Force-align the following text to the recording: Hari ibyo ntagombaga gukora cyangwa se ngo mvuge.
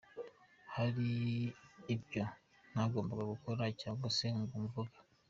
Hari 0.75 1.09
ibyo 1.93 2.23
ntagombaga 2.71 3.23
gukora 3.33 3.63
cyangwa 3.81 4.07
se 4.17 4.27
ngo 4.37 4.55
mvuge. 4.63 4.99